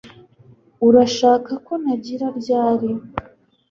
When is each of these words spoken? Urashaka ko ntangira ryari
Urashaka 0.87 1.51
ko 1.65 1.73
ntangira 1.81 2.27
ryari 2.39 2.89